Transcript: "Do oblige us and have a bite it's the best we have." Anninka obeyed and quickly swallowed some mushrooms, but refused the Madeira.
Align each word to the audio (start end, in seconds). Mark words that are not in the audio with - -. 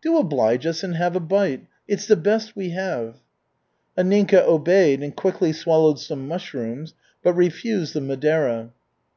"Do 0.00 0.16
oblige 0.16 0.64
us 0.64 0.84
and 0.84 0.94
have 0.94 1.16
a 1.16 1.18
bite 1.18 1.66
it's 1.88 2.06
the 2.06 2.14
best 2.14 2.54
we 2.54 2.70
have." 2.70 3.16
Anninka 3.98 4.40
obeyed 4.46 5.02
and 5.02 5.16
quickly 5.16 5.52
swallowed 5.52 5.98
some 5.98 6.28
mushrooms, 6.28 6.94
but 7.24 7.32
refused 7.32 7.92
the 7.94 8.00
Madeira. 8.00 8.70